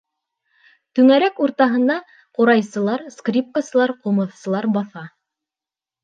Түңәрәк 0.99 1.35
уртаһына 1.47 1.97
ҡурайсылар, 2.39 3.03
скрипкасылар, 3.17 3.93
ҡумыҙсылар 4.07 4.69
баҫа. 4.79 5.05